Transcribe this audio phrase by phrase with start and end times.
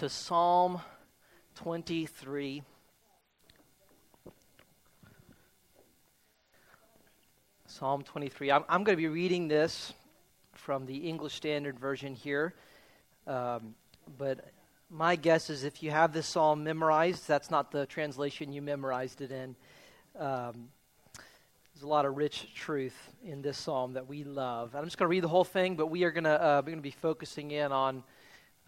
[0.00, 0.80] to Psalm
[1.56, 2.62] 23.
[7.66, 8.50] Psalm 23.
[8.50, 9.92] I'm, I'm going to be reading this
[10.54, 12.54] from the English Standard Version here.
[13.26, 13.74] Um,
[14.16, 14.48] but
[14.88, 19.20] my guess is if you have this psalm memorized, that's not the translation you memorized
[19.20, 19.54] it in.
[20.18, 20.70] Um,
[21.74, 24.74] there's a lot of rich truth in this psalm that we love.
[24.74, 26.78] I'm just going to read the whole thing, but we are going to uh, going
[26.78, 28.02] to be focusing in on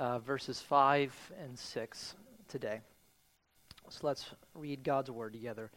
[0.03, 2.17] uh, verses five and six
[2.49, 2.81] today.
[3.89, 5.71] So let's read God's word together.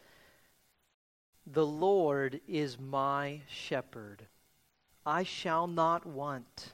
[1.45, 4.25] The Lord is my shepherd;
[5.05, 6.73] I shall not want.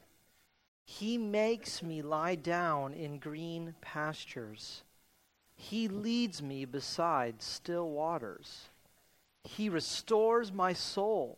[0.85, 4.83] He makes me lie down in green pastures.
[5.53, 8.69] He leads me beside still waters.
[9.43, 11.37] He restores my soul.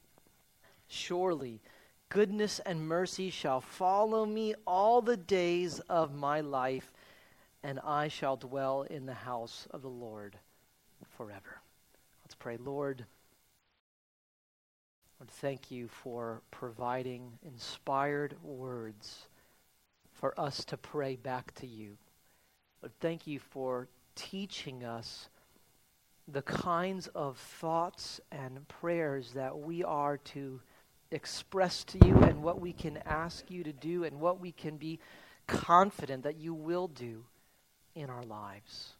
[0.93, 1.61] Surely
[2.09, 6.91] goodness and mercy shall follow me all the days of my life,
[7.63, 10.37] and I shall dwell in the house of the Lord
[11.15, 11.61] forever.
[12.25, 13.05] Let's pray, Lord.
[15.17, 19.27] Lord, thank you for providing inspired words
[20.11, 21.95] for us to pray back to you.
[22.81, 25.29] Lord, thank you for teaching us
[26.27, 30.59] the kinds of thoughts and prayers that we are to
[31.11, 34.77] express to you and what we can ask you to do and what we can
[34.77, 34.99] be
[35.47, 37.23] confident that you will do
[37.95, 38.93] in our lives.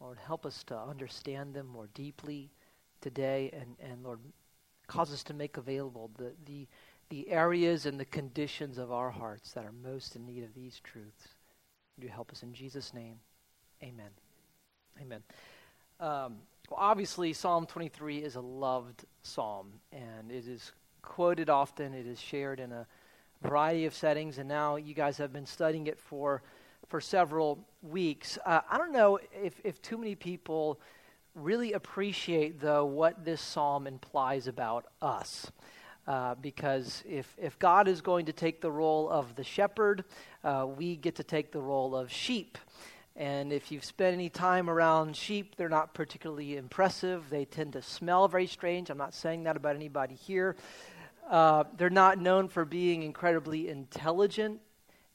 [0.00, 2.50] Lord, help us to understand them more deeply
[3.00, 4.18] today and, and Lord,
[4.86, 6.66] cause us to make available the, the
[7.10, 10.80] the areas and the conditions of our hearts that are most in need of these
[10.82, 11.28] truths.
[11.96, 13.16] Would you help us in Jesus' name?
[13.82, 14.10] Amen.
[15.00, 15.22] Amen.
[16.00, 16.36] Um,
[16.70, 20.72] well, obviously, Psalm 23 is a loved psalm, and it is
[21.04, 21.94] quoted often.
[21.94, 22.86] It is shared in a
[23.42, 26.42] variety of settings, and now you guys have been studying it for
[26.88, 28.38] for several weeks.
[28.44, 30.78] Uh, I don't know if, if too many people
[31.34, 35.50] really appreciate, though, what this psalm implies about us.
[36.06, 40.04] Uh, because if, if God is going to take the role of the shepherd,
[40.44, 42.58] uh, we get to take the role of sheep.
[43.16, 47.30] And if you've spent any time around sheep, they're not particularly impressive.
[47.30, 48.90] They tend to smell very strange.
[48.90, 50.56] I'm not saying that about anybody here.
[51.28, 54.60] Uh, they're not known for being incredibly intelligent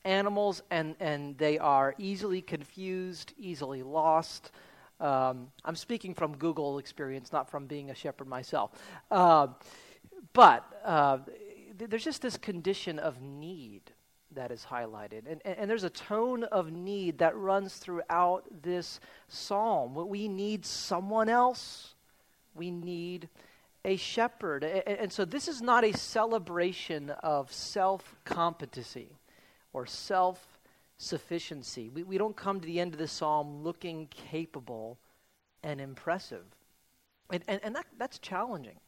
[0.05, 4.51] animals, and, and they are easily confused, easily lost.
[4.99, 8.71] Um, I'm speaking from Google experience, not from being a shepherd myself.
[9.09, 9.47] Uh,
[10.33, 11.19] but uh,
[11.77, 13.81] there's just this condition of need
[14.31, 15.25] that is highlighted.
[15.29, 19.95] And, and, and, there's a tone of need that runs throughout this psalm.
[20.07, 21.95] We need someone else,
[22.53, 23.27] we need
[23.85, 24.63] a shepherd.
[24.63, 29.09] And, so this is not a celebration of self competency
[29.73, 30.59] or self
[30.97, 31.89] sufficiency.
[31.89, 34.97] We, we don't come to the end of the psalm looking capable
[35.63, 36.45] and impressive.
[37.31, 38.79] And, and, and that, that's challenging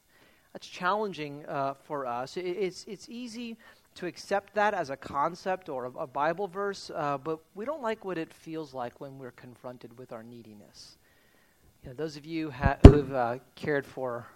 [0.52, 2.36] that's challenging uh, for us.
[2.36, 3.56] It, it's, it's easy
[3.94, 7.82] to accept that as a concept or a, a Bible verse, uh, but we don't
[7.82, 10.96] like what it feels like when we're confronted with our neediness.
[11.82, 14.26] You know, those of you ha- who've uh, cared for,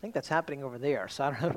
[0.00, 1.56] I think that's happening over there, so I don't know.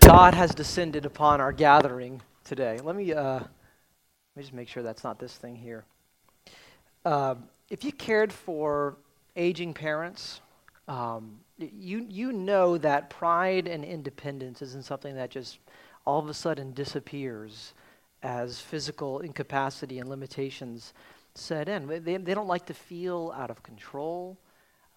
[0.00, 2.80] God has descended upon our gathering today.
[2.82, 3.48] Let me, uh, let
[4.34, 5.84] me just make sure that's not this thing here.
[7.04, 7.36] Uh,
[7.70, 8.96] if you cared for
[9.36, 10.40] aging parents,
[10.88, 15.60] um, you, you know that pride and independence isn't something that just
[16.04, 17.74] all of a sudden disappears
[18.24, 20.94] as physical incapacity and limitations
[21.36, 21.86] set in.
[21.86, 24.36] They, they don't like to feel out of control,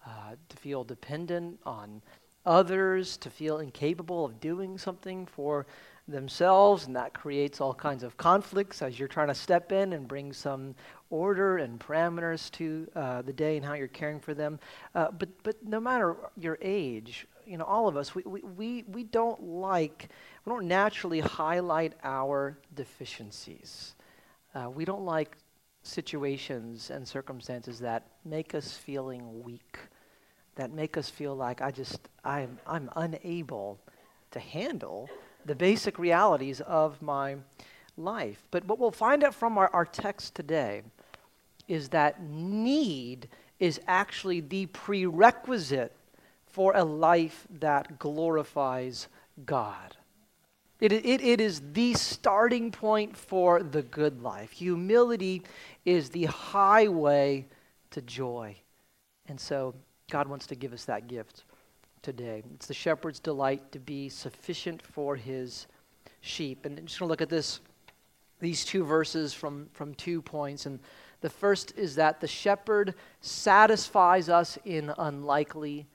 [0.04, 2.02] uh, to feel dependent on
[2.46, 5.66] others, to feel incapable of doing something for
[6.08, 10.08] themselves, and that creates all kinds of conflicts as you're trying to step in and
[10.08, 10.74] bring some
[11.10, 14.58] order and parameters to uh, the day and how you're caring for them.
[14.94, 19.02] Uh, but, but no matter your age, you know, all of us, we, we, we,
[19.04, 20.08] don't like,
[20.44, 23.94] we don't naturally highlight our deficiencies.
[24.54, 25.36] Uh, we don't like
[25.82, 29.78] situations and circumstances that make us feeling weak,
[30.60, 33.78] that make us feel like I just, I'm, I'm unable
[34.30, 35.08] to handle
[35.46, 37.36] the basic realities of my
[37.96, 38.44] life.
[38.50, 40.82] But what we'll find out from our, our text today
[41.66, 43.26] is that need
[43.58, 45.96] is actually the prerequisite
[46.46, 49.08] for a life that glorifies
[49.46, 49.96] God.
[50.78, 54.50] It, it, it is the starting point for the good life.
[54.50, 55.42] Humility
[55.86, 57.46] is the highway
[57.92, 58.56] to joy.
[59.26, 59.74] And so
[60.10, 61.44] God wants to give us that gift
[62.02, 62.42] today.
[62.54, 65.66] It's the shepherd's delight to be sufficient for his
[66.20, 66.66] sheep.
[66.66, 67.60] And I'm just going to look at this,
[68.40, 70.66] these two verses from, from two points.
[70.66, 70.80] And
[71.20, 75.86] the first is that the shepherd satisfies us in unlikely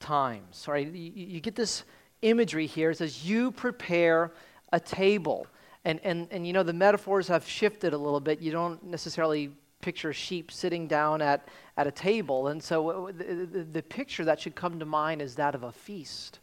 [0.00, 0.66] times.
[0.68, 0.86] Right?
[0.86, 1.84] You, you get this
[2.22, 2.90] imagery here.
[2.90, 4.32] It says, You prepare
[4.72, 5.46] a table.
[5.84, 8.40] And, and, and you know, the metaphors have shifted a little bit.
[8.40, 9.50] You don't necessarily
[9.82, 11.46] picture of sheep sitting down at,
[11.76, 12.48] at a table.
[12.48, 15.72] And so the, the, the picture that should come to mind is that of a
[15.72, 16.38] feast.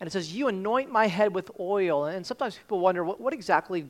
[0.00, 2.04] And it says, You anoint my head with oil.
[2.04, 3.86] And sometimes people wonder, what, what exactly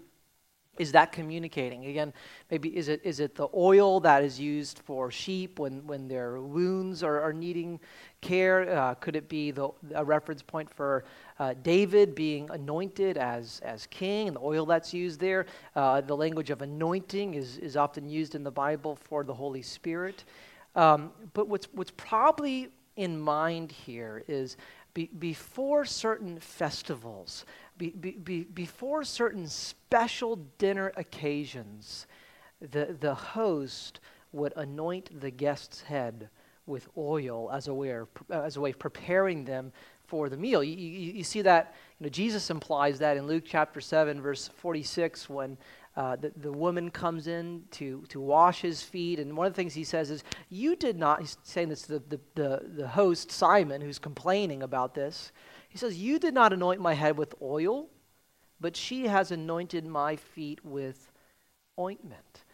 [0.78, 1.86] is that communicating?
[1.86, 2.12] Again,
[2.50, 6.40] maybe is it, is it the oil that is used for sheep when, when their
[6.40, 7.80] wounds are, are needing
[8.20, 8.76] care?
[8.76, 11.04] Uh, could it be the, a reference point for
[11.38, 15.46] uh, David being anointed as, as king and the oil that's used there?
[15.76, 19.62] Uh, the language of anointing is, is often used in the Bible for the Holy
[19.62, 20.24] Spirit.
[20.74, 24.56] Um, but what's, what's probably in mind here is
[24.94, 27.44] be, before certain festivals,
[27.76, 32.06] be, be, before certain special dinner occasions,
[32.60, 34.00] the, the host
[34.32, 36.28] would anoint the guest's head
[36.66, 39.72] with oil as a way of, as a way of preparing them
[40.06, 40.62] for the meal.
[40.62, 44.48] You, you, you, see that, you know, Jesus implies that in Luke chapter 7, verse
[44.48, 45.56] 46, when
[45.96, 49.18] uh, the, the woman comes in to, to wash his feet.
[49.18, 51.98] And one of the things he says is, You did not, he's saying this to
[51.98, 55.32] the, the, the, the host, Simon, who's complaining about this.
[55.74, 57.88] He says, You did not anoint my head with oil,
[58.60, 61.10] but she has anointed my feet with
[61.76, 62.44] ointment.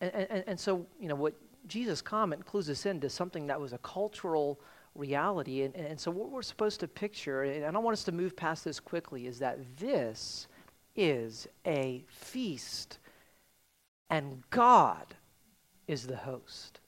[0.00, 1.34] And, and, and so, you know, what
[1.66, 4.62] Jesus' comment clues us into something that was a cultural
[4.94, 5.60] reality.
[5.60, 8.64] And, and so, what we're supposed to picture, and I want us to move past
[8.64, 10.48] this quickly, is that this
[10.96, 12.98] is a feast,
[14.08, 15.04] and God
[15.86, 16.80] is the host.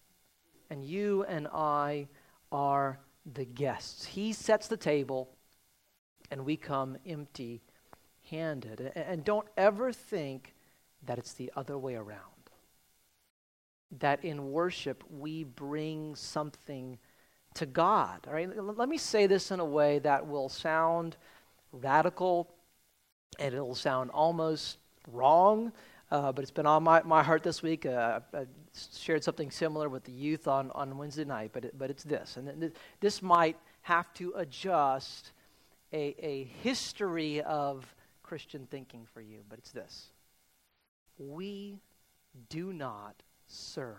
[0.71, 2.09] And you and I
[2.50, 2.99] are
[3.35, 4.06] the guests.
[4.06, 5.29] He sets the table,
[6.32, 7.61] and we come empty
[8.31, 8.81] handed.
[8.96, 10.55] And don't ever think
[11.05, 12.19] that it's the other way around.
[13.99, 16.99] That in worship we bring something
[17.55, 18.26] to God.
[18.26, 18.49] All right?
[18.56, 21.17] Let me say this in a way that will sound
[21.70, 22.49] radical
[23.38, 24.79] and it'll sound almost
[25.11, 25.70] wrong,
[26.11, 27.84] uh, but it's been on my, my heart this week.
[27.84, 28.46] Uh, I
[28.96, 32.38] shared something similar with the youth on, on Wednesday night, but, it, but it's this.
[32.38, 35.32] And this might have to adjust
[35.93, 40.09] a, a history of Christian thinking for you, but it's this.
[41.19, 41.81] We
[42.49, 43.97] do not serve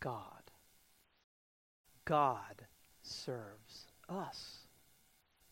[0.00, 0.50] God.
[2.04, 2.66] God
[3.02, 4.58] serves us.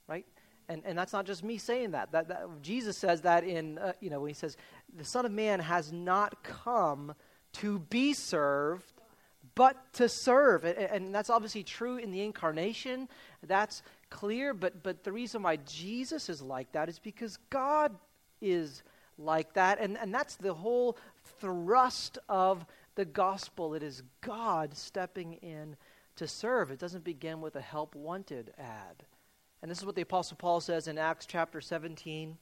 [0.08, 0.26] Right?
[0.68, 2.12] And, and that's not just me saying that.
[2.12, 4.56] that, that Jesus says that in, uh, you know, when he says,
[4.96, 7.14] the Son of Man has not come
[7.54, 8.92] to be served,
[9.54, 10.64] but to serve.
[10.64, 13.08] And, and that's obviously true in the incarnation.
[13.46, 13.82] That's
[14.14, 17.92] clear, but, but the reason why Jesus is like that is because God
[18.40, 18.84] is
[19.18, 19.80] like that.
[19.80, 20.96] And, and that's the whole
[21.40, 22.64] thrust of
[22.94, 23.74] the gospel.
[23.74, 25.76] It is God stepping in
[26.14, 26.70] to serve.
[26.70, 29.02] It doesn't begin with a help wanted ad.
[29.60, 32.38] And this is what the Apostle Paul says in Acts chapter 17,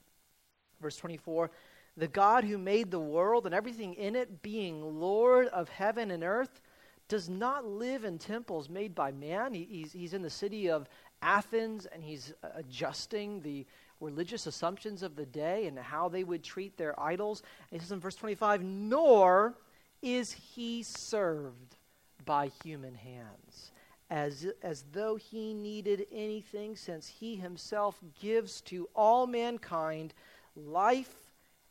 [0.81, 1.51] verse 24.
[1.97, 6.23] The God who made the world and everything in it, being Lord of heaven and
[6.23, 6.61] earth,
[7.09, 9.55] does not live in temples made by man.
[9.55, 10.89] He, he's, he's in the city of
[11.23, 13.65] Athens and he's adjusting the
[14.01, 17.43] religious assumptions of the day and how they would treat their idols.
[17.71, 19.55] And he says in verse 25, Nor
[20.03, 21.77] is he served
[22.25, 23.73] by human hands,
[24.11, 30.13] as, as though he needed anything, since he himself gives to all mankind
[30.57, 31.15] life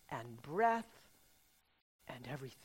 [0.09, 0.87] and breath
[2.07, 2.57] and everything.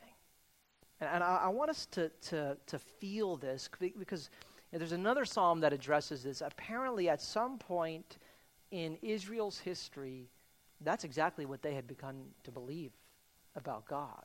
[1.00, 4.30] And, and I, I, want us to, to, to feel this because
[4.72, 6.40] and there's another psalm that addresses this.
[6.40, 8.18] Apparently, at some point
[8.70, 10.28] in Israel's history,
[10.80, 12.92] that's exactly what they had begun to believe
[13.54, 14.24] about God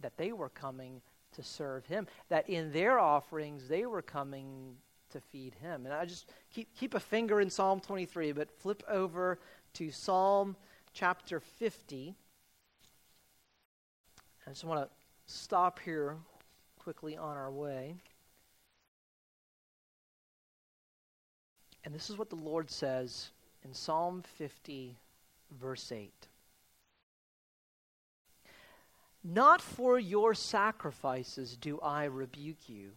[0.00, 1.00] that they were coming
[1.32, 4.76] to serve Him, that in their offerings, they were coming
[5.10, 5.86] to feed Him.
[5.86, 9.38] And I just keep, keep a finger in Psalm 23, but flip over
[9.74, 10.56] to Psalm
[10.92, 12.14] chapter 50.
[14.46, 16.16] I just want to stop here
[16.78, 17.96] quickly on our way.
[21.84, 23.30] And this is what the Lord says
[23.64, 24.96] in Psalm 50,
[25.60, 26.12] verse 8.
[29.24, 32.90] Not for your sacrifices do I rebuke you.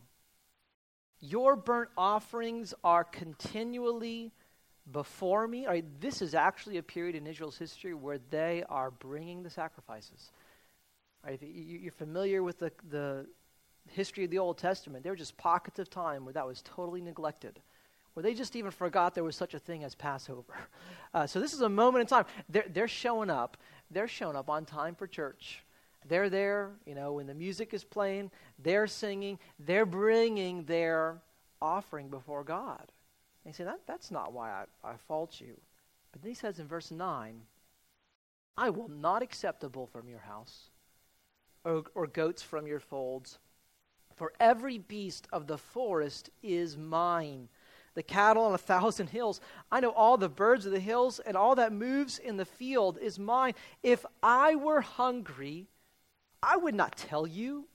[1.19, 4.31] Your burnt offerings are continually
[4.91, 5.67] before me.
[5.67, 10.31] Right, this is actually a period in Israel's history where they are bringing the sacrifices.
[11.23, 13.27] Right, you're familiar with the, the
[13.89, 15.03] history of the Old Testament.
[15.03, 17.59] There were just pockets of time where that was totally neglected,
[18.13, 20.53] where they just even forgot there was such a thing as Passover.
[21.13, 22.23] Uh, so this is a moment in time.
[22.47, 23.57] They're, they're showing up.
[23.89, 25.61] They're showing up on time for church.
[26.07, 31.17] They're there, you know, when the music is playing, they're singing, they're bringing their
[31.61, 32.79] offering before God.
[33.43, 35.59] And he said, that, That's not why I, I fault you.
[36.13, 37.41] But then he says in verse 9,
[38.57, 40.69] I will not accept a bull from your house
[41.63, 43.39] or, or goats from your folds,
[44.15, 47.47] for every beast of the forest is mine.
[47.93, 49.41] The cattle on a thousand hills.
[49.71, 52.98] I know all the birds of the hills, and all that moves in the field
[52.98, 53.53] is mine.
[53.83, 55.67] If I were hungry,
[56.41, 57.67] I would not tell you,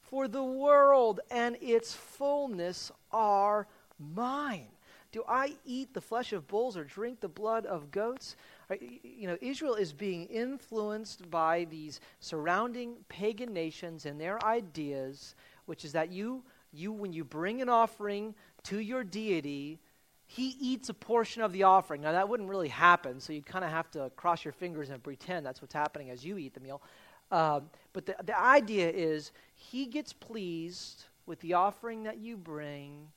[0.00, 3.66] for the world and its fullness are
[3.98, 4.68] mine.
[5.12, 8.36] Do I eat the flesh of bulls or drink the blood of goats?
[8.80, 15.34] You know, Israel is being influenced by these surrounding pagan nations and their ideas,
[15.64, 18.34] which is that you, you when you bring an offering
[18.66, 19.78] to your deity,
[20.26, 22.02] he eats a portion of the offering.
[22.02, 25.02] Now, that wouldn't really happen, so you'd kind of have to cross your fingers and
[25.02, 26.82] pretend that's what's happening as you eat the meal.
[27.30, 33.08] Um, but the, the idea is he gets pleased with the offering that you bring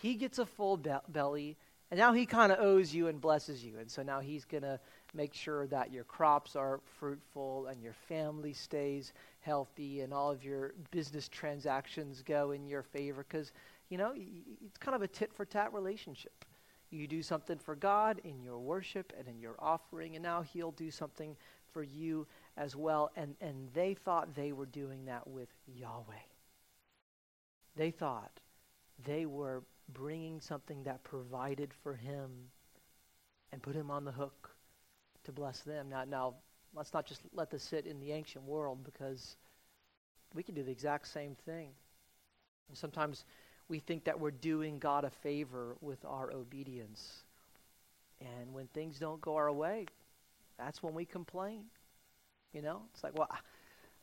[0.00, 1.56] he gets a full be- belly,
[1.90, 3.78] and now he kind of owes you and blesses you.
[3.78, 4.78] And so now he's going to
[5.12, 10.44] make sure that your crops are fruitful and your family stays healthy and all of
[10.44, 13.52] your business transactions go in your favor because,
[13.90, 16.44] you know, it's kind of a tit for tat relationship.
[16.90, 20.72] You do something for God in your worship and in your offering, and now he'll
[20.72, 21.36] do something
[21.72, 23.10] for you as well.
[23.16, 26.14] And, and they thought they were doing that with Yahweh.
[27.76, 28.40] They thought
[29.04, 32.30] they were bringing something that provided for him
[33.52, 34.50] and put him on the hook
[35.24, 35.88] to bless them.
[35.88, 36.34] Now, now
[36.74, 39.36] let's not just let this sit in the ancient world because
[40.34, 41.70] we can do the exact same thing.
[42.68, 43.24] And sometimes
[43.70, 47.22] we think that we're doing God a favor with our obedience.
[48.20, 49.86] And when things don't go our way,
[50.58, 51.62] that's when we complain.
[52.52, 53.30] You know, it's like, well,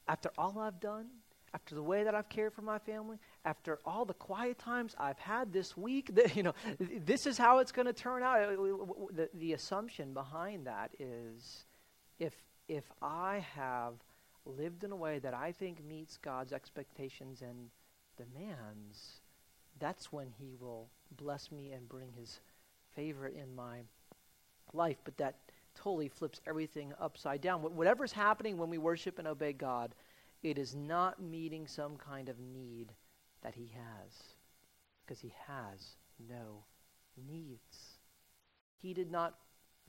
[0.07, 1.07] after all I've done,
[1.53, 5.19] after the way that I've cared for my family, after all the quiet times I've
[5.19, 8.39] had this week, that, you know, this is how it's going to turn out.
[9.13, 11.65] The, the assumption behind that is
[12.19, 12.33] if,
[12.69, 13.95] if I have
[14.45, 17.69] lived in a way that I think meets God's expectations and
[18.15, 19.19] demands,
[19.79, 22.39] that's when He will bless me and bring His
[22.95, 23.79] favor in my
[24.73, 24.97] life.
[25.03, 25.35] But that
[25.75, 27.61] totally flips everything upside down.
[27.61, 29.93] Whatever's happening when we worship and obey God–
[30.43, 32.93] it is not meeting some kind of need
[33.41, 34.11] that he has,
[35.05, 35.95] because he has
[36.29, 36.63] no
[37.27, 37.97] needs.
[38.81, 39.35] He did not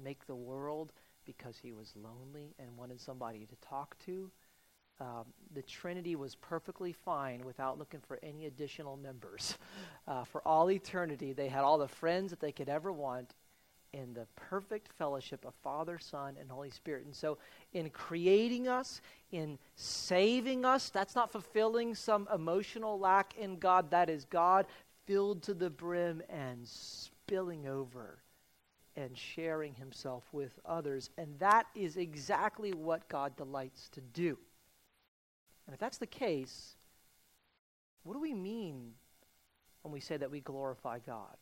[0.03, 0.93] make the world
[1.27, 4.31] because he was lonely and wanted somebody to talk to.
[5.01, 5.25] Um,
[5.55, 9.57] the Trinity was perfectly fine without looking for any additional members.
[10.07, 13.35] Uh, for all eternity, they had all the friends that they could ever want,
[13.93, 17.05] in the perfect fellowship of Father, Son, and Holy Spirit.
[17.05, 17.39] And so,
[17.73, 19.01] in creating us,
[19.33, 23.91] in saving us, that's not fulfilling some emotional lack in God.
[23.91, 24.67] That is God
[25.07, 28.19] filled to the brim and spilling over
[28.97, 31.11] and sharing himself with others.
[31.17, 34.39] And that is exactly what God delights to do.
[35.69, 36.77] And if that's the case,
[38.03, 38.93] what do we mean
[39.83, 41.37] when we say that we glorify God?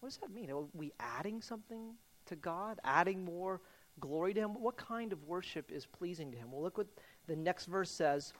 [0.00, 0.50] What does that mean?
[0.50, 1.92] Are we adding something
[2.24, 2.80] to God?
[2.84, 3.60] Adding more
[4.00, 4.54] glory to Him?
[4.54, 6.50] What kind of worship is pleasing to Him?
[6.50, 6.86] Well, look what
[7.26, 8.32] the next verse says.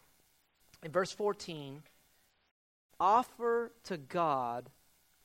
[0.82, 1.82] In verse 14,
[2.98, 4.70] offer to God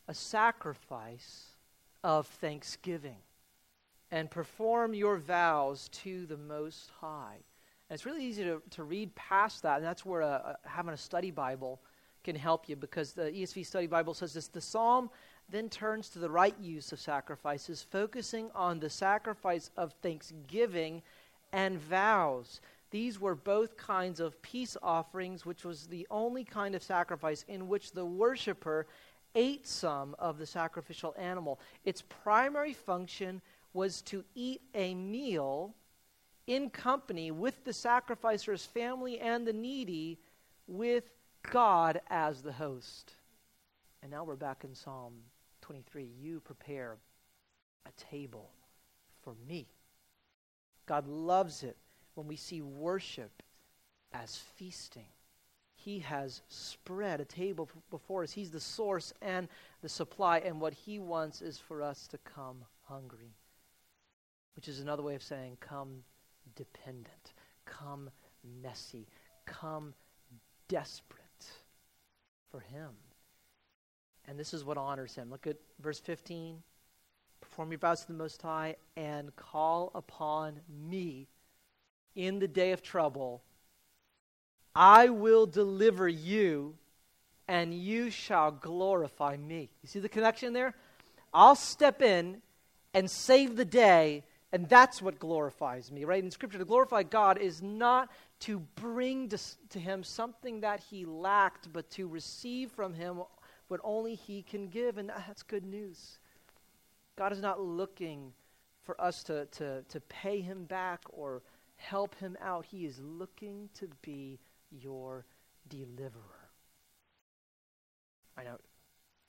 [0.10, 1.54] a sacrifice
[2.04, 3.20] of thanksgiving
[4.12, 7.38] and perform your vows to the Most High.
[7.90, 10.94] And it's really easy to, to read past that, and that's where a, a, having
[10.94, 11.80] a study Bible
[12.24, 15.10] can help you because the ESV Study Bible says this the psalm
[15.50, 21.02] then turns to the right use of sacrifices, focusing on the sacrifice of thanksgiving
[21.54, 22.60] and vows.
[22.92, 27.70] These were both kinds of peace offerings, which was the only kind of sacrifice in
[27.70, 28.88] which the worshiper
[29.36, 31.60] ate some of the sacrificial animal.
[31.86, 33.42] Its primary function
[33.74, 35.74] was to eat a meal
[36.48, 40.18] in company with the sacrificer's family and the needy,
[40.66, 41.04] with
[41.52, 43.14] God as the host.
[44.02, 45.14] And now we're back in Psalm
[45.62, 46.98] 23 You prepare
[47.86, 48.50] a table
[49.22, 49.68] for me.
[50.86, 51.78] God loves it
[52.16, 53.44] when we see worship
[54.14, 55.08] as feasting.
[55.76, 58.32] He has spread a table before us.
[58.32, 59.48] He's the source and
[59.82, 63.36] the supply, and what He wants is for us to come hungry,
[64.56, 66.04] which is another way of saying come
[66.56, 67.34] dependent,
[67.66, 68.10] come
[68.62, 69.08] messy,
[69.46, 69.94] come
[70.68, 71.22] desperate
[72.52, 72.90] for Him.
[74.28, 75.30] And this is what honors Him.
[75.30, 76.62] Look at verse 15.
[77.40, 81.28] Perform your vows to the Most High and call upon me
[82.16, 83.44] in the day of trouble.
[84.76, 86.76] I will deliver you,
[87.48, 89.70] and you shall glorify me.
[89.82, 90.76] You see the connection there?
[91.34, 92.42] I'll step in
[92.94, 94.24] and save the day,
[94.58, 96.24] and that's what glorifies me, right?
[96.24, 98.10] In Scripture, to glorify God is not
[98.40, 99.38] to bring to,
[99.70, 103.22] to Him something that He lacked, but to receive from Him
[103.68, 106.18] what only He can give, and ah, that's good news.
[107.16, 108.34] God is not looking
[108.82, 111.44] for us to, to, to pay Him back or
[111.76, 112.66] help Him out.
[112.66, 114.40] He is looking to be
[114.72, 115.24] your
[115.70, 116.50] deliverer.
[118.36, 118.58] I know.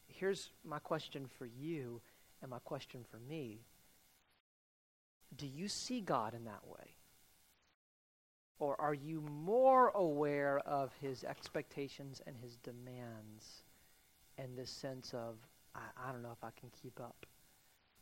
[0.07, 2.01] Here's my question for you
[2.41, 3.59] and my question for me.
[5.37, 6.95] Do you see God in that way?
[8.59, 13.63] Or are you more aware of his expectations and his demands
[14.37, 15.37] and this sense of,
[15.75, 17.27] I, I don't know if I can keep up?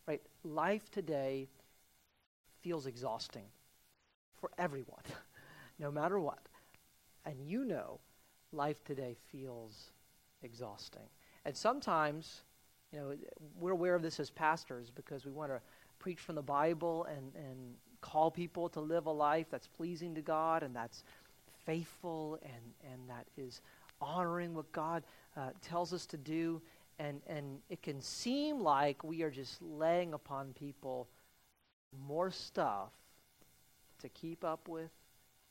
[0.06, 0.22] Right?
[0.44, 1.48] Life today
[2.62, 3.46] feels exhausting
[4.40, 5.02] for everyone,
[5.78, 6.40] no matter what.
[7.26, 8.00] And you know,
[8.52, 9.90] life today feels
[10.42, 11.08] exhausting.
[11.44, 12.42] And sometimes,
[12.92, 13.14] you know,
[13.58, 15.60] we're aware of this as pastors because we want to
[15.98, 20.20] preach from the Bible and, and call people to live a life that's pleasing to
[20.20, 21.02] God and that's
[21.64, 23.60] faithful and, and that is
[24.00, 25.02] honoring what God
[25.36, 26.62] uh, tells us to do.
[26.98, 31.08] And, and it can seem like we are just laying upon people
[32.06, 32.90] more stuff
[34.00, 34.90] to keep up with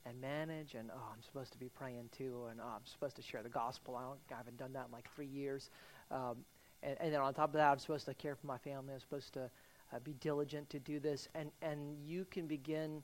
[0.06, 0.75] and manage.
[0.75, 2.46] And oh, I'm supposed to be praying too.
[2.50, 3.96] And oh, I'm supposed to share the gospel.
[3.96, 5.70] I, don't, I haven't done that in like three years.
[6.12, 6.38] Um,
[6.82, 8.93] and, and then on top of that, I'm supposed to care for my family.
[8.93, 9.50] I'm supposed to
[9.93, 11.28] uh, be diligent to do this.
[11.36, 13.04] And, and you can begin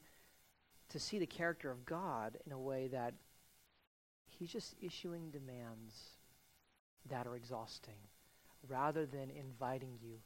[0.89, 3.13] to see the character of God in a way that
[4.27, 5.93] He's just issuing demands
[7.09, 7.93] that are exhausting
[8.67, 10.17] rather than inviting you.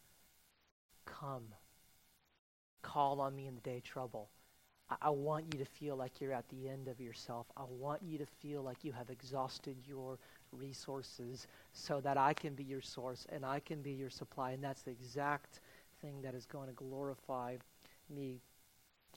[1.06, 1.48] Come.
[2.82, 4.30] Call on me in the day of trouble.
[4.90, 7.48] I, I want you to feel like you're at the end of yourself.
[7.58, 10.18] I want you to feel like you have exhausted your
[10.52, 14.52] resources so that I can be your source and I can be your supply.
[14.52, 15.60] And that's the exact
[16.22, 17.58] that is going to glorify
[18.10, 18.40] me.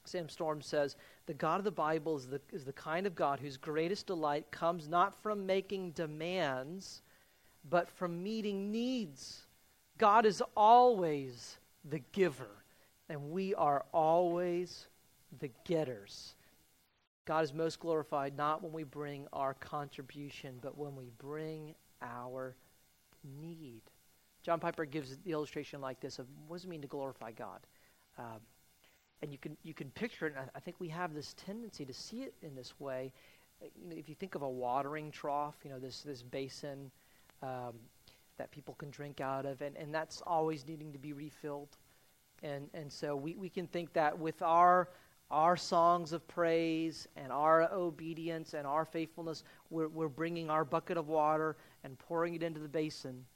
[0.05, 0.97] Sam Storm says,
[1.27, 4.51] The God of the Bible is the, is the kind of God whose greatest delight
[4.51, 7.03] comes not from making demands,
[7.69, 9.47] but from meeting needs.
[9.99, 12.65] God is always the giver,
[13.09, 14.87] and we are always
[15.41, 16.35] the getters.
[17.27, 22.55] God is most glorified not when we bring our contribution, but when we bring our
[23.41, 23.83] need.
[24.49, 27.61] John Piper gives the illustration like this of what does it mean to glorify God?
[28.17, 28.41] Um,
[29.21, 30.33] and you can you can picture it.
[30.39, 33.13] And I, think we have this tendency to see it in this way.
[33.91, 36.91] If you think of a watering trough, you know this this basin
[37.43, 37.75] um,
[38.39, 41.77] that people can drink out of, and, and that's always needing to be refilled.
[42.43, 44.89] And and so we, we can think that with our
[45.31, 50.97] our songs of praise and our obedience and our faithfulness, we're, we're bringing our bucket
[50.97, 53.27] of water and pouring it into the basin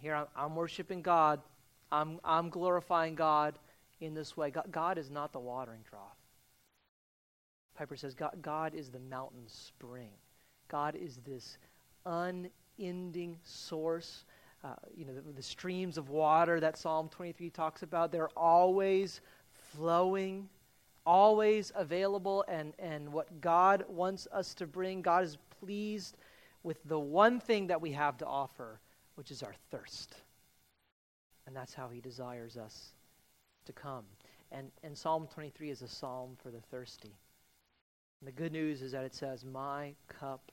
[0.00, 1.40] here I'm, I'm worshiping God.
[1.92, 3.58] I'm, I'm glorifying God
[4.00, 4.50] in this way.
[4.50, 6.16] God, God is not the watering trough.
[7.76, 10.12] Piper says God, God is the mountain spring.
[10.68, 11.58] God is this
[12.06, 14.24] unending source.
[14.62, 19.22] Uh, you know, the, the, streams of water that Psalm 23 talks about, they're always
[19.74, 20.48] flowing,
[21.06, 22.44] always available.
[22.46, 26.18] And, and what God wants us to bring, God is pleased
[26.62, 28.80] with the one thing that we have to offer
[29.20, 30.14] which is our thirst.
[31.46, 32.94] And that's how he desires us
[33.66, 34.06] to come.
[34.50, 37.12] And, and Psalm 23 is a psalm for the thirsty.
[38.18, 40.50] And the good news is that it says, My cup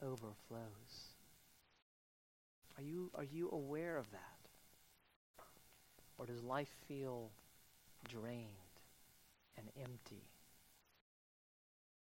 [0.00, 1.16] overflows.
[2.76, 5.42] Are you, are you aware of that?
[6.18, 7.30] Or does life feel
[8.08, 8.46] drained
[9.56, 10.22] and empty?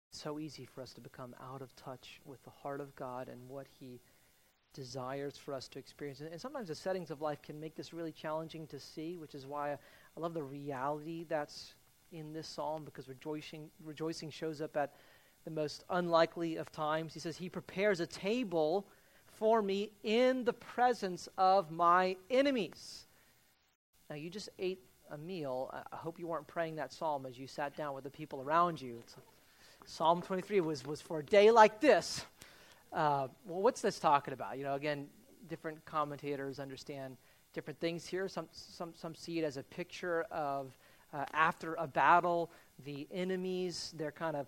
[0.09, 3.29] It's so easy for us to become out of touch with the heart of God
[3.29, 3.99] and what He
[4.75, 6.21] desires for us to experience.
[6.21, 9.45] And sometimes the settings of life can make this really challenging to see, which is
[9.45, 11.73] why I love the reality that's
[12.11, 14.93] in this psalm because rejoicing, rejoicing shows up at
[15.45, 17.13] the most unlikely of times.
[17.13, 18.85] He says, He prepares a table
[19.25, 23.05] for me in the presence of my enemies.
[24.09, 24.79] Now, you just ate
[25.11, 25.73] a meal.
[25.91, 28.81] I hope you weren't praying that psalm as you sat down with the people around
[28.81, 28.99] you.
[29.01, 29.15] It's
[29.88, 32.25] Psalm 23 was, was for a day like this.
[32.95, 34.58] Uh, well, what's this talking about?
[34.58, 35.08] You know, again,
[35.49, 37.17] different commentators understand
[37.51, 38.29] different things here.
[38.29, 40.77] Some, some, some see it as a picture of
[41.13, 42.51] uh, after a battle,
[42.86, 44.47] the enemies, they're kind of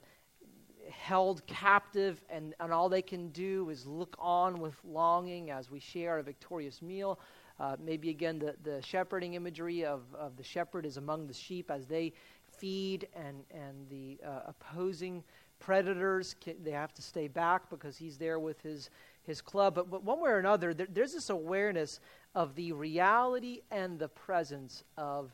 [0.89, 5.81] held captive, and, and all they can do is look on with longing as we
[5.81, 7.19] share a victorious meal.
[7.59, 11.69] Uh, maybe again, the, the shepherding imagery of, of the shepherd is among the sheep
[11.69, 12.13] as they
[12.57, 15.21] feed, and, and the uh, opposing
[15.59, 18.89] predators, they have to stay back because he's there with his,
[19.23, 19.75] his club.
[19.75, 21.99] But, but one way or another, there, there's this awareness
[22.35, 25.31] of the reality and the presence of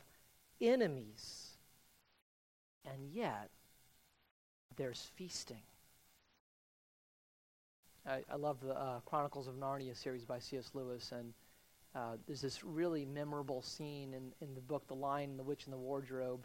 [0.60, 1.50] enemies.
[2.84, 3.50] And yet,
[4.76, 5.62] there's feasting.
[8.06, 10.70] I, I love the uh, Chronicles of Narnia series by C.S.
[10.74, 11.32] Lewis, and
[11.94, 15.72] uh, there's this really memorable scene in, in the book, The Lion, the Witch, and
[15.72, 16.44] the Wardrobe,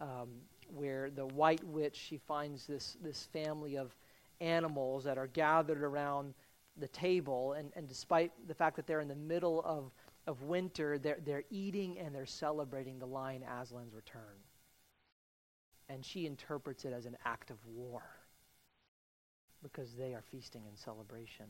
[0.00, 0.28] um,
[0.74, 3.94] where the White Witch she finds this this family of
[4.40, 6.34] animals that are gathered around
[6.78, 9.92] the table, and, and despite the fact that they're in the middle of
[10.26, 14.42] of winter, they're they're eating and they're celebrating the lion Aslan's return
[15.88, 18.02] and she interprets it as an act of war
[19.62, 21.46] because they are feasting in celebration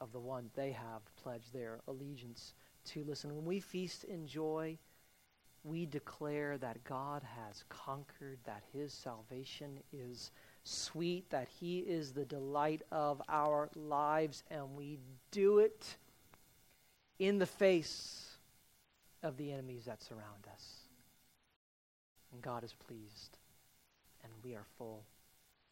[0.00, 3.04] of the one they have pledged their allegiance to.
[3.04, 4.78] Listen, when we feast in joy,
[5.66, 10.30] we declare that God has conquered, that his salvation is
[10.62, 14.98] sweet, that he is the delight of our lives, and we
[15.32, 15.96] do it
[17.18, 18.36] in the face
[19.22, 20.82] of the enemies that surround us.
[22.32, 23.38] And God is pleased.
[24.22, 25.02] And we are full.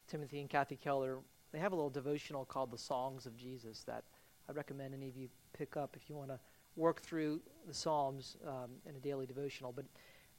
[0.07, 1.19] Timothy and Kathy Keller,
[1.51, 4.03] they have a little devotional called The Songs of Jesus that
[4.49, 6.39] I recommend any of you pick up if you want to
[6.75, 9.71] work through the Psalms um, in a daily devotional.
[9.71, 9.85] But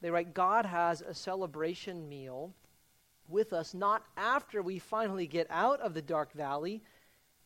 [0.01, 2.53] they write God has a celebration meal
[3.27, 6.81] with us, not after we finally get out of the dark valley,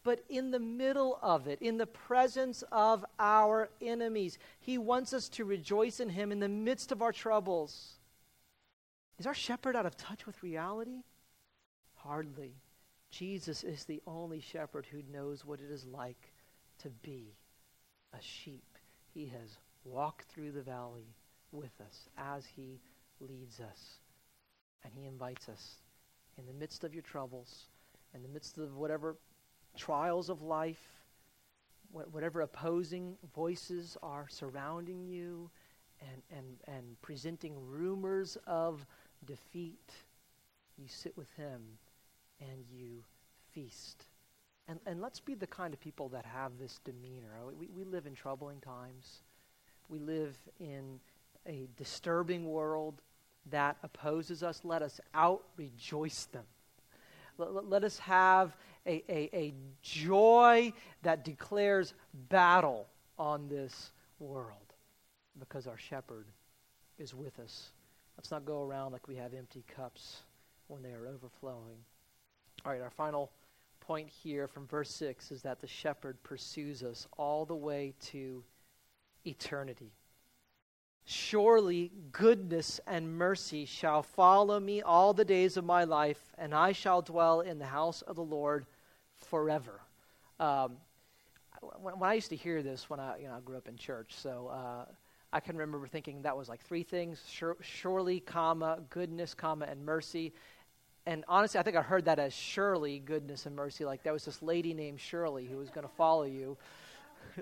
[0.04, 4.38] but in the middle of it, in the presence of our enemies.
[4.60, 7.94] He wants us to rejoice in Him in the midst of our troubles.
[9.20, 11.04] Is our shepherd out of touch with reality?
[11.96, 12.56] Hardly.
[13.12, 16.32] Jesus is the only shepherd who knows what it is like
[16.80, 17.36] to be
[18.14, 18.71] a sheep.
[19.14, 21.16] He has walked through the valley
[21.52, 22.80] with us as he
[23.20, 24.00] leads us.
[24.84, 25.76] And he invites us
[26.38, 27.68] in the midst of your troubles,
[28.14, 29.18] in the midst of whatever
[29.78, 31.04] trials of life,
[31.92, 35.50] whatever opposing voices are surrounding you
[36.00, 38.86] and, and, and presenting rumors of
[39.26, 39.92] defeat,
[40.78, 41.62] you sit with him
[42.40, 43.04] and you
[43.54, 44.06] feast.
[44.68, 47.30] And, and let's be the kind of people that have this demeanor.
[47.58, 49.22] We, we live in troubling times.
[49.90, 51.00] We live in
[51.46, 53.02] a disturbing world
[53.50, 54.62] that opposes us.
[54.64, 56.46] Let us out rejoice them.
[57.38, 60.72] Let, let, us have a, a, a joy
[61.02, 61.94] that declares
[62.30, 64.58] battle on this world
[65.40, 66.28] because our shepherd
[67.00, 67.72] is with us
[68.22, 70.22] Let's not go around like we have empty cups
[70.68, 71.78] when they are overflowing.
[72.64, 73.32] All right, our final
[73.92, 78.42] point here from verse 6 is that the shepherd pursues us all the way to
[79.26, 79.92] eternity.
[81.04, 86.72] Surely goodness and mercy shall follow me all the days of my life, and I
[86.72, 88.66] shall dwell in the house of the Lord
[89.18, 89.82] forever.
[90.40, 90.78] Um,
[91.82, 94.14] when, I used to hear this when I, you know, I grew up in church,
[94.16, 94.86] so uh,
[95.34, 97.22] I can remember thinking that was like three things
[97.62, 100.32] surely, comma, goodness, comma, and mercy.
[101.06, 103.86] And honestly, I think I heard that as Shirley, goodness, and mercy.
[103.86, 106.58] Like there was this lady named Shirley who was going to follow you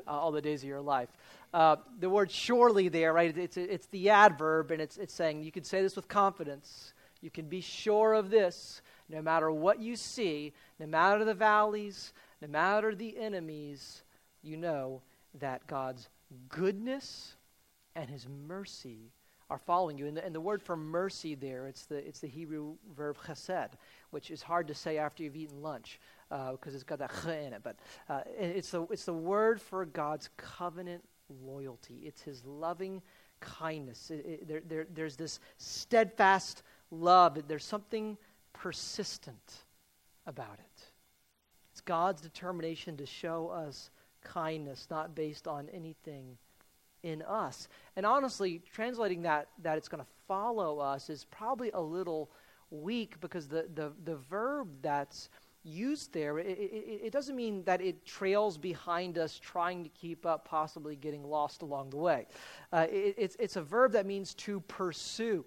[0.08, 1.10] uh, all the days of your life.
[1.54, 3.36] Uh, the word surely there, right?
[3.38, 6.94] It's, it's the adverb, and it's, it's saying you can say this with confidence.
[7.22, 8.82] You can be sure of this.
[9.10, 14.04] No matter what you see, no matter the valleys, no matter the enemies,
[14.44, 15.02] you know
[15.40, 16.08] that God's
[16.48, 17.36] goodness
[17.96, 19.12] and his mercy
[19.50, 20.08] are following you.
[20.08, 23.72] And the, and the word for mercy there, it's the, it's the Hebrew verb chesed,
[24.12, 27.26] which is hard to say after you've eaten lunch because uh, it's got that ch
[27.26, 27.62] in it.
[27.64, 31.04] But uh, it's, the, it's the word for God's covenant
[31.44, 32.02] loyalty.
[32.06, 33.02] It's his loving
[33.40, 34.12] kindness.
[34.12, 37.40] It, it, there, there, there's this steadfast love.
[37.48, 38.18] There's something
[38.54, 39.64] persistent
[40.28, 40.84] about it.
[41.72, 43.90] It's God's determination to show us
[44.24, 46.38] kindness, not based on anything
[47.04, 47.68] in us.
[47.96, 52.32] And honestly, translating that that it's going to follow us is probably a little
[52.70, 55.30] weak because the the, the verb that's
[55.64, 60.26] used there it, it, it, doesn't mean that it trails behind us trying to keep
[60.26, 62.26] up possibly getting lost along the way
[62.72, 65.44] uh, it, it's, it's a verb that means to pursue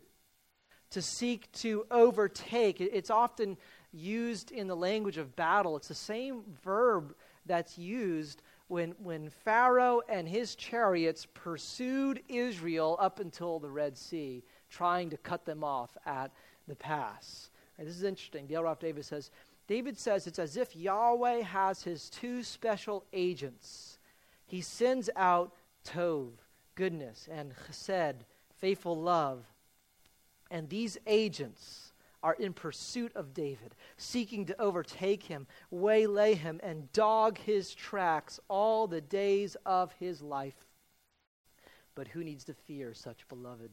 [0.90, 3.56] to seek to overtake it's often
[3.92, 5.76] used in the language of battle.
[5.76, 7.14] It's the same verb
[7.46, 14.42] that's used when, when Pharaoh and his chariots pursued Israel up until the Red Sea,
[14.70, 16.30] trying to cut them off at
[16.66, 17.50] the pass.
[17.78, 18.46] Right, this is interesting.
[18.46, 19.30] Dale Ralph Davis says,
[19.66, 23.98] David says it's as if Yahweh has his two special agents.
[24.46, 25.52] He sends out
[25.86, 26.30] Tov,
[26.74, 28.20] goodness, and Chesed,
[28.56, 29.44] faithful love.
[30.50, 31.91] And these agents
[32.22, 38.38] are in pursuit of David, seeking to overtake him, waylay him, and dog his tracks
[38.48, 40.66] all the days of his life.
[41.94, 43.70] But who needs to fear such beloved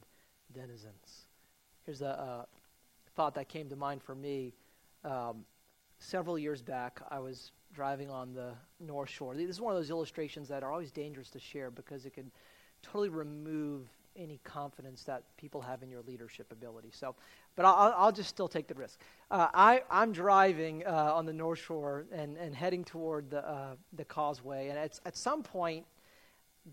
[0.54, 1.28] denizens?
[1.86, 2.46] Here's a uh,
[3.16, 4.54] thought that came to mind for me.
[5.04, 5.46] Um,
[6.00, 9.36] several years back, I was driving on the North Shore.
[9.36, 12.32] This is one of those illustrations that are always dangerous to share because it can
[12.82, 13.88] totally remove
[14.20, 16.90] any confidence that people have in your leadership ability.
[16.92, 17.16] So,
[17.56, 19.00] but I'll, I'll just still take the risk.
[19.32, 23.76] Uh, I, I'm driving uh, on the North Shore and, and heading toward the uh,
[23.94, 25.86] the causeway, and at at some point,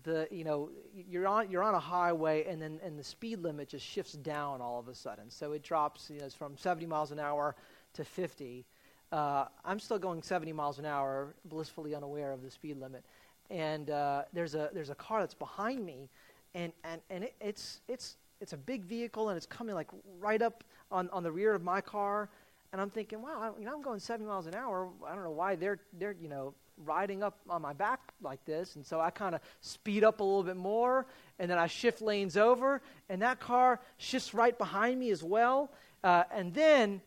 [0.03, 3.69] the you know you're on you're on a highway, and then and the speed limit
[3.69, 5.29] just shifts down all of a sudden.
[5.29, 7.55] So it drops you know, from 70 miles an hour
[7.93, 8.65] to 50.
[9.11, 13.05] Uh, I'm still going 70 miles an hour, blissfully unaware of the speed limit,
[13.49, 16.09] and uh, there's a there's a car that's behind me
[16.53, 19.87] and and and it, it's it's it's a big vehicle and it's coming like
[20.19, 22.29] right up on on the rear of my car,
[22.71, 24.89] and I'm thinking, wow, I, you know, I'm going 70 miles an hour.
[25.05, 26.53] I don't know why they're they're you know
[26.85, 30.23] riding up on my back like this, and so I kind of speed up a
[30.23, 31.07] little bit more,
[31.39, 35.71] and then I shift lanes over, and that car shifts right behind me as well,
[36.03, 37.01] uh, and then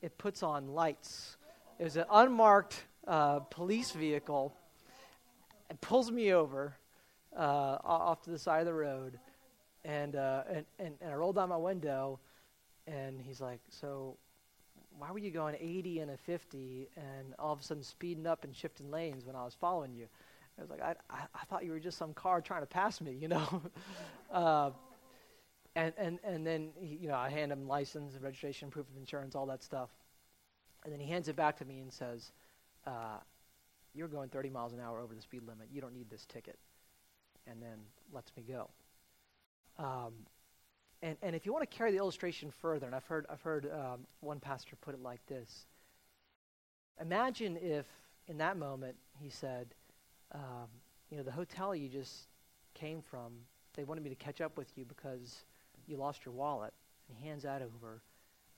[0.00, 1.36] it puts on lights.
[1.78, 4.54] It was an unmarked uh, police vehicle.
[5.70, 6.76] It pulls me over
[7.36, 9.18] uh, off to the side of the road,
[9.84, 12.20] and, uh, and, and and I rolled down my window,
[12.86, 14.16] and he's like, "So,
[14.98, 18.44] why were you going 80 and a 50, and all of a sudden speeding up
[18.44, 20.06] and shifting lanes when I was following you?"
[20.58, 23.00] I was like, "I I, I thought you were just some car trying to pass
[23.00, 23.62] me, you know."
[24.32, 24.70] uh,
[25.76, 29.34] and and and then he, you know I hand him license, registration, proof of insurance,
[29.34, 29.90] all that stuff,
[30.84, 32.32] and then he hands it back to me and says.
[32.86, 33.16] Uh,
[33.96, 35.68] you're going 30 miles an hour over the speed limit.
[35.72, 36.58] You don't need this ticket
[37.46, 37.78] and then
[38.12, 38.70] lets me go.
[39.78, 40.12] Um,
[41.02, 43.70] and, and if you want to carry the illustration further, and I've heard, I've heard
[43.72, 45.66] um, one pastor put it like this
[47.00, 47.86] Imagine if
[48.28, 49.74] in that moment he said,
[50.32, 50.68] um,
[51.10, 52.28] You know, the hotel you just
[52.72, 53.32] came from,
[53.74, 55.44] they wanted me to catch up with you because
[55.86, 56.72] you lost your wallet.
[57.08, 58.00] And he hands that over.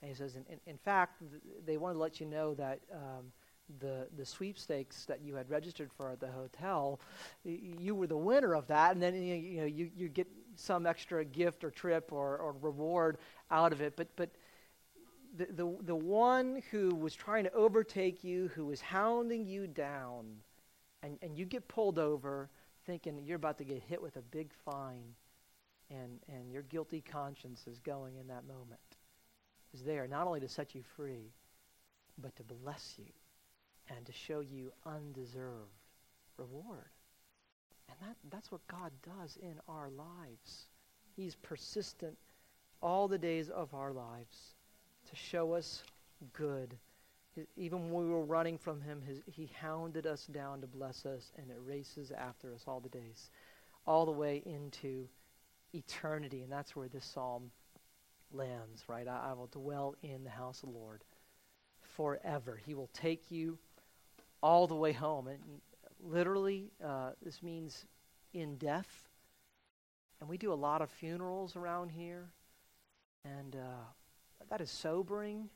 [0.01, 2.79] And he says, In, in, in fact, th- they wanted to let you know that.
[2.93, 3.31] Um,
[3.79, 6.99] the the sweepstakes that you had registered for at the hotel,
[7.43, 10.85] you were the winner of that, and then you, you know you, you get some
[10.85, 13.17] extra gift or trip or, or reward
[13.51, 13.95] out of it.
[13.95, 14.29] But but
[15.37, 20.25] the, the the one who was trying to overtake you, who was hounding you down,
[21.03, 22.49] and and you get pulled over,
[22.85, 25.13] thinking you're about to get hit with a big fine,
[25.89, 28.79] and and your guilty conscience is going in that moment,
[29.73, 31.33] is there not only to set you free,
[32.17, 33.05] but to bless you
[33.95, 35.71] and to show you undeserved
[36.37, 36.89] reward.
[37.89, 40.67] And that, that's what God does in our lives.
[41.15, 42.17] He's persistent
[42.81, 44.55] all the days of our lives
[45.09, 45.83] to show us
[46.33, 46.77] good.
[47.55, 51.31] Even when we were running from him, his, he hounded us down to bless us,
[51.37, 53.29] and it races after us all the days,
[53.85, 55.07] all the way into
[55.73, 56.41] eternity.
[56.41, 57.51] And that's where this psalm
[58.33, 59.07] lands, right?
[59.07, 61.03] I, I will dwell in the house of the Lord
[61.95, 62.59] forever.
[62.65, 63.57] He will take you
[64.41, 65.27] all the way home.
[65.27, 65.39] And
[66.03, 67.85] literally, uh, this means
[68.33, 69.07] in death.
[70.19, 72.29] And we do a lot of funerals around here.
[73.25, 73.85] And uh,
[74.49, 75.49] that is sobering,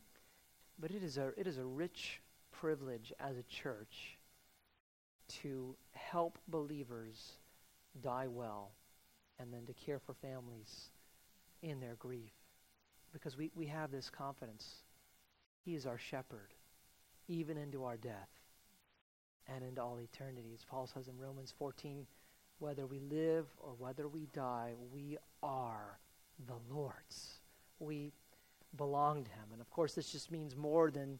[0.79, 4.17] but it is, a, it is a rich privilege as a church
[5.41, 7.33] to help believers
[8.03, 8.71] die well
[9.39, 10.89] and then to care for families
[11.61, 12.33] in their grief.
[13.13, 14.83] Because we, we have this confidence.
[15.63, 16.53] He is our shepherd,
[17.27, 18.29] even into our death
[19.47, 20.51] and into all eternity.
[20.53, 22.05] As Paul says in Romans 14,
[22.59, 25.97] whether we live or whether we die, we are
[26.47, 27.39] the Lord's.
[27.79, 28.11] We
[28.77, 29.45] belong to Him.
[29.51, 31.19] And of course, this just means more than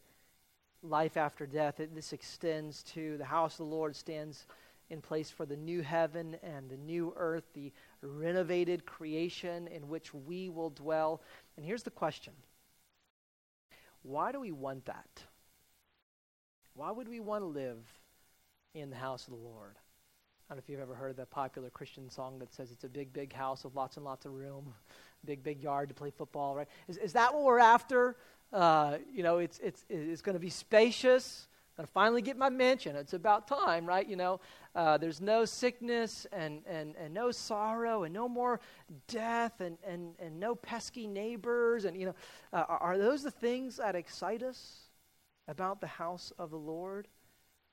[0.84, 1.79] life after death.
[1.79, 4.45] It, this extends to the house of the Lord stands
[4.89, 10.13] in place for the new heaven and the new earth, the renovated creation in which
[10.13, 11.21] we will dwell.
[11.57, 12.34] And here's the question
[14.03, 15.23] Why do we want that?
[16.73, 17.79] Why would we want to live
[18.73, 19.75] in the house of the Lord.
[20.49, 22.89] I don't know if you've ever heard that popular Christian song that says it's a
[22.89, 24.73] big, big house with lots and lots of room,
[25.25, 26.67] big, big yard to play football, right?
[26.88, 28.17] Is, is that what we're after?
[28.51, 31.47] Uh, you know, it's, it's, it's going to be spacious.
[31.77, 32.97] I'm going to finally get my mansion.
[32.97, 34.05] It's about time, right?
[34.05, 34.41] You know,
[34.75, 38.60] uh, there's no sickness and, and, and no sorrow and no more
[39.07, 41.86] death and, and, and no pesky neighbors.
[41.86, 42.15] And, you know,
[42.51, 44.81] uh, are, are, those the things that excite us
[45.47, 47.07] about the house of the Lord?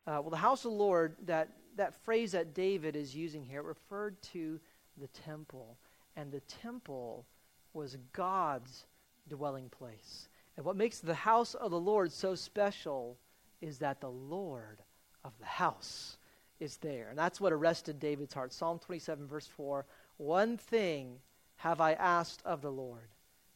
[0.09, 3.62] Uh, well, the house of the Lord, that, that phrase that David is using here,
[3.62, 4.59] referred to
[4.97, 5.77] the temple.
[6.16, 7.27] And the temple
[7.75, 8.87] was God's
[9.29, 10.29] dwelling place.
[10.57, 13.18] And what makes the house of the Lord so special
[13.61, 14.79] is that the Lord
[15.25, 16.16] of the house
[16.59, 17.09] is there.
[17.11, 18.55] And that's what arrested David's heart.
[18.55, 19.85] Psalm 27, verse 4
[20.16, 21.18] One thing
[21.57, 23.11] have I asked of the Lord,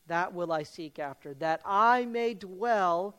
[0.06, 3.16] that will I seek after, that I may dwell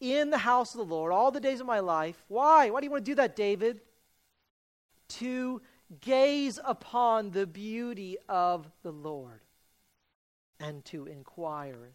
[0.00, 2.22] in the house of the Lord all the days of my life.
[2.28, 2.70] Why?
[2.70, 3.80] Why do you want to do that, David?
[5.08, 5.62] To
[6.00, 9.40] gaze upon the beauty of the Lord
[10.60, 11.90] and to inquire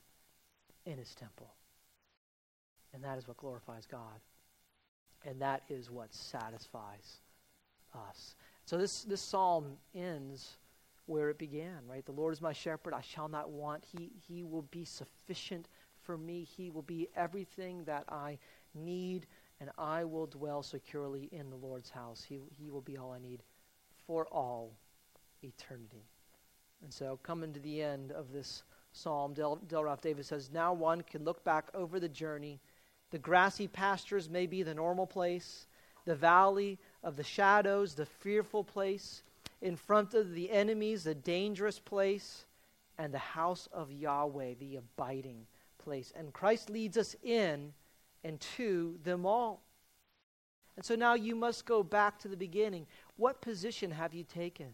[0.85, 1.53] in his temple.
[2.93, 4.19] And that is what glorifies God.
[5.25, 7.19] And that is what satisfies
[7.93, 8.35] us.
[8.65, 10.57] So this, this psalm ends
[11.05, 12.05] where it began, right?
[12.05, 13.83] The Lord is my shepherd, I shall not want.
[13.85, 15.67] He, he will be sufficient
[16.03, 16.43] for me.
[16.43, 18.37] He will be everything that I
[18.73, 19.27] need,
[19.59, 22.23] and I will dwell securely in the Lord's house.
[22.27, 23.43] He, he will be all I need
[24.07, 24.73] for all
[25.43, 26.05] eternity.
[26.83, 30.73] And so, coming to the end of this psalm, Dale, Dale Ralph Davis says, Now
[30.73, 32.59] one can look back over the journey.
[33.11, 35.67] The grassy pastures may be the normal place,
[36.05, 39.23] the valley of the shadows, the fearful place,
[39.61, 42.45] in front of the enemies, the dangerous place,
[42.97, 45.45] and the house of Yahweh, the abiding
[45.81, 46.13] place.
[46.15, 47.73] And Christ leads us in
[48.23, 49.63] and to them all.
[50.75, 52.87] And so now you must go back to the beginning.
[53.17, 54.67] What position have you taken?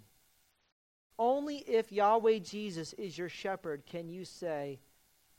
[1.20, 4.80] Only if Yahweh Jesus is your shepherd can you say,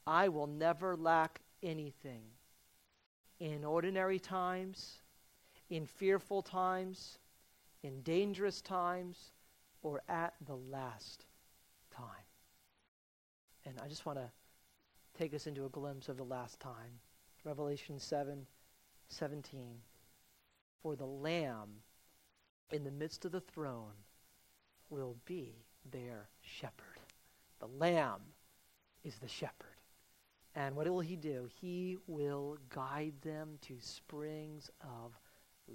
[0.07, 2.23] I will never lack anything.
[3.39, 4.99] In ordinary times,
[5.71, 7.19] in fearful times,
[7.83, 9.33] in dangerous times,
[9.83, 11.27] or at the last
[11.95, 12.05] time.
[13.65, 14.29] And I just want to
[15.19, 17.01] take us into a glimpse of the last time.
[17.45, 18.47] Revelation 7
[19.09, 19.79] 17.
[20.83, 21.69] For the Lamb
[22.71, 23.95] in the midst of the throne
[24.91, 25.55] will be
[25.91, 27.01] their shepherd.
[27.59, 28.21] The Lamb
[29.03, 29.67] is the shepherd.
[30.55, 31.49] And what will he do?
[31.61, 35.19] He will guide them to springs of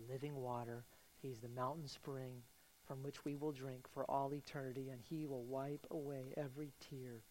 [0.09, 0.85] living water.
[1.21, 2.43] He's the mountain spring
[2.87, 7.23] from which we will drink for all eternity, and he will wipe away every tear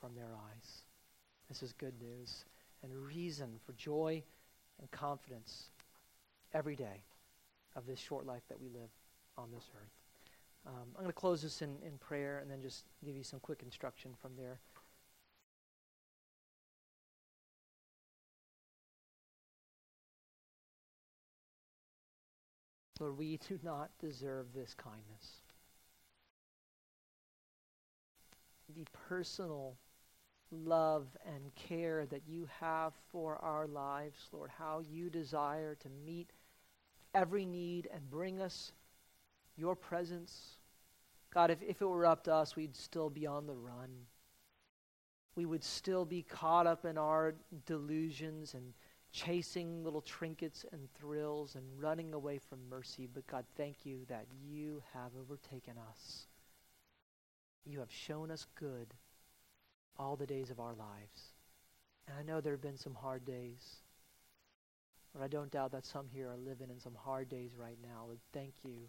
[0.00, 0.83] from their eyes.
[1.48, 2.44] This is good news
[2.82, 4.22] and reason for joy
[4.80, 5.70] and confidence
[6.52, 7.02] every day
[7.76, 8.90] of this short life that we live
[9.36, 9.90] on this earth.
[10.66, 13.40] Um, I'm going to close this in, in prayer and then just give you some
[13.40, 14.60] quick instruction from there.
[23.00, 25.42] Lord, we do not deserve this kindness.
[28.74, 29.76] The personal
[30.54, 36.30] love and care that you have for our lives, Lord, how you desire to meet
[37.14, 38.72] every need and bring us
[39.56, 40.56] your presence.
[41.32, 43.90] God, if, if it were up to us, we'd still be on the run.
[45.36, 47.34] We would still be caught up in our
[47.66, 48.72] delusions and
[49.12, 53.08] chasing little trinkets and thrills and running away from mercy.
[53.12, 56.26] But God, thank you that you have overtaken us.
[57.64, 58.94] You have shown us good
[59.98, 61.32] all the days of our lives.
[62.06, 63.76] And I know there have been some hard days.
[65.14, 68.06] But I don't doubt that some here are living in some hard days right now.
[68.10, 68.88] And thank you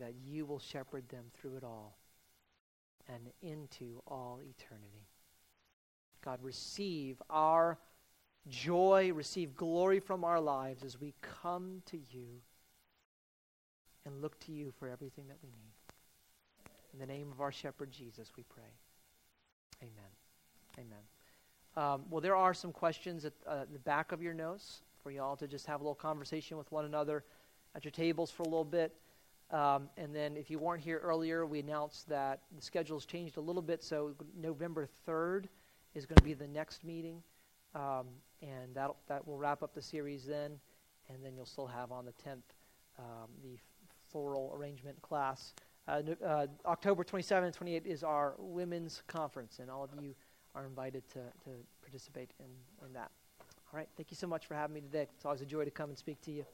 [0.00, 1.96] that you will shepherd them through it all
[3.08, 5.06] and into all eternity.
[6.24, 7.78] God, receive our
[8.48, 12.40] joy, receive glory from our lives as we come to you
[14.04, 15.74] and look to you for everything that we need.
[16.92, 18.72] In the name of our shepherd Jesus, we pray.
[19.82, 20.10] Amen.
[20.78, 20.98] Amen.
[21.76, 25.22] Um, well, there are some questions at uh, the back of your notes for you
[25.22, 27.24] all to just have a little conversation with one another
[27.74, 28.94] at your tables for a little bit.
[29.50, 33.40] Um, and then, if you weren't here earlier, we announced that the schedule's changed a
[33.40, 33.84] little bit.
[33.84, 35.44] So, November 3rd
[35.94, 37.22] is going to be the next meeting.
[37.74, 38.06] Um,
[38.42, 40.58] and that that will wrap up the series then.
[41.08, 42.42] And then you'll still have on the 10th
[42.98, 43.56] um, the
[44.10, 45.52] floral arrangement class.
[45.88, 50.14] Uh, uh, October 27 and 28 is our women's conference, and all of you
[50.54, 51.50] are invited to, to
[51.82, 53.10] participate in, in that.
[53.40, 53.88] All right.
[53.96, 55.06] Thank you so much for having me today.
[55.14, 56.44] It's always a joy to come and speak to you.